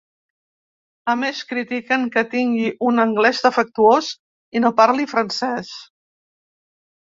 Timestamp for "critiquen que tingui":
1.51-2.71